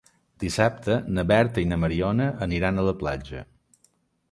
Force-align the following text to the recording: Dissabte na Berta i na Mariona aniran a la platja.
Dissabte 0.43 0.95
na 1.17 1.25
Berta 1.33 1.61
i 1.65 1.67
na 1.73 1.79
Mariona 1.83 2.29
aniran 2.49 2.79
a 2.85 2.89
la 2.91 2.97
platja. 3.05 3.47